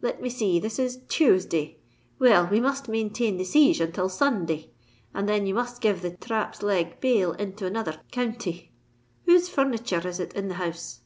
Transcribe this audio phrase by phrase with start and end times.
[0.00, 1.80] "Let me see?—this is Thuesday.
[2.20, 4.70] Well, we must maintain the siege until Sunday;
[5.12, 8.70] and then you must give the traps leg bail into another counthy.
[9.26, 11.00] Whose furnitur r is it in the house?"